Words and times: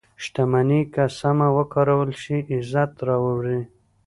•شتمني 0.23 0.81
که 0.93 1.03
سمه 1.19 1.47
وکارول 1.57 2.09
شي، 2.21 2.37
عزت 2.53 2.91
راوړي. 3.07 3.59